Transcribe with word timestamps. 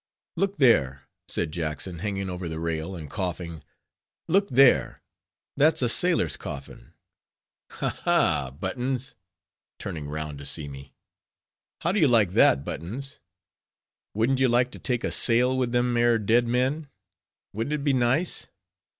"Look 0.35 0.57
there," 0.57 1.03
said 1.27 1.51
Jackson, 1.51 1.99
hanging 1.99 2.27
over 2.27 2.49
the 2.49 2.57
rail 2.59 2.95
and 2.95 3.07
coughing—"look 3.07 4.49
there; 4.49 5.03
that's 5.55 5.83
a 5.83 5.89
sailor's 5.89 6.37
coffin. 6.37 6.93
Ha! 7.69 7.89
ha! 8.03 8.49
Buttons," 8.49 9.13
turning 9.77 10.09
round 10.09 10.43
to 10.43 10.67
me—"how 10.67 11.91
do 11.91 11.99
you 11.99 12.07
like 12.07 12.31
that, 12.31 12.65
Buttons? 12.65 13.19
Wouldn't 14.15 14.39
you 14.39 14.47
like 14.47 14.71
to 14.71 14.79
take 14.79 15.03
a 15.03 15.11
sail 15.11 15.55
with 15.55 15.71
them 15.71 15.95
'ere 15.95 16.17
dead 16.17 16.47
men? 16.47 16.87
Wouldn't 17.53 17.73
it 17.75 17.83
be 17.83 17.93
nice?" 17.93 18.47